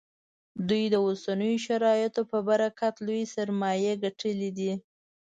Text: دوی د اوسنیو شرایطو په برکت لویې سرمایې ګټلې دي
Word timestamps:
دوی 0.69 0.85
د 0.93 0.95
اوسنیو 1.07 1.63
شرایطو 1.65 2.21
په 2.31 2.37
برکت 2.49 2.95
لویې 3.05 3.25
سرمایې 3.35 3.93
ګټلې 4.03 4.49
دي 4.57 4.73